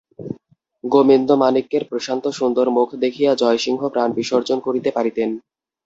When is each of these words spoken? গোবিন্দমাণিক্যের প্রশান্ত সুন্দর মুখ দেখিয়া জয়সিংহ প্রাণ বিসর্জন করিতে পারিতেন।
গোবিন্দমাণিক্যের 0.83 1.83
প্রশান্ত 1.89 2.25
সুন্দর 2.39 2.65
মুখ 2.69 2.89
দেখিয়া 3.03 3.31
জয়সিংহ 3.35 3.81
প্রাণ 3.93 4.09
বিসর্জন 4.17 4.57
করিতে 4.59 4.89
পারিতেন। 4.91 5.29